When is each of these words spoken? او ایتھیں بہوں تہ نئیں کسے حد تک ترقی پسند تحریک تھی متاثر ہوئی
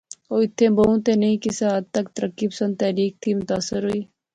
او 0.29 0.37
ایتھیں 0.43 0.71
بہوں 0.77 0.97
تہ 1.05 1.11
نئیں 1.21 1.37
کسے 1.43 1.65
حد 1.73 1.83
تک 1.95 2.05
ترقی 2.15 2.45
پسند 2.51 2.73
تحریک 2.81 3.13
تھی 3.21 3.29
متاثر 3.39 3.81
ہوئی 3.87 4.01